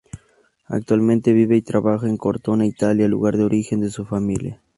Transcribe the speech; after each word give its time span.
Actualmente 0.65 1.31
vive 1.31 1.57
y 1.57 1.61
trabaja 1.61 2.09
en 2.09 2.17
Cortona, 2.17 2.65
Italia, 2.65 3.07
lugar 3.07 3.37
de 3.37 3.43
origen 3.43 3.81
de 3.81 3.91
su 3.91 4.03
familia. 4.03 4.59